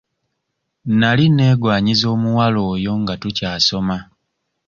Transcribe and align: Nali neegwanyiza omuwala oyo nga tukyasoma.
Nali 0.99 1.25
neegwanyiza 1.31 2.05
omuwala 2.15 2.59
oyo 2.73 2.91
nga 3.01 3.13
tukyasoma. 3.21 3.97